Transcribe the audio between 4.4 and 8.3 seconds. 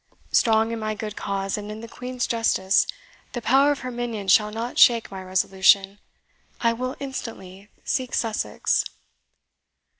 not shake my resolution. I will instantly seek